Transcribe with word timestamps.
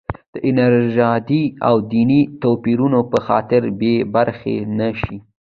د 0.33 0.35
نژادي 0.57 1.43
او 1.67 1.75
دیني 1.91 2.21
توپیرونو 2.41 2.99
په 3.11 3.17
خاطر 3.27 3.61
بې 3.79 3.95
برخې 4.13 4.55
نه 4.79 4.89
شي. 5.01 5.17